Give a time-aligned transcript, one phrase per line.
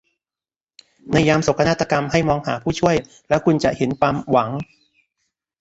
[1.11, 2.95] ในยามโศกนาฏกรรมให้มองหาผู้ช่วย
[3.27, 4.49] แล้วคุณจะเห็นความหวัง